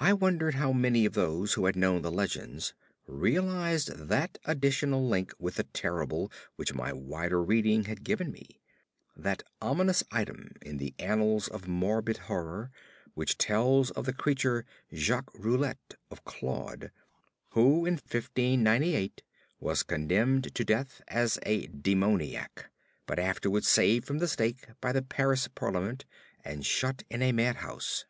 [0.00, 2.74] I wondered how many of those who had known the legends
[3.06, 8.58] realized that additional link with the terrible which my wider reading had given me;
[9.16, 12.72] that ominous item in the annals of morbid horror
[13.14, 16.90] which tells of the creature Jacques Roulet, of Caude,
[17.50, 19.22] who in 1598
[19.60, 22.68] was condemned to death as a demoniac
[23.06, 26.04] but afterward saved from the stake by the Paris parliament
[26.44, 28.04] and shut in a madhouse.